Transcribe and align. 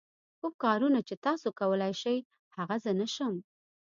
کوم 0.39 0.53
کارونه 0.63 0.99
چې 1.07 1.15
تاسو 1.25 1.47
کولای 1.59 1.93
شئ 2.01 2.17
هغه 2.57 2.75
زه 2.83 2.91
نه 2.99 3.07
شم. 3.13 3.33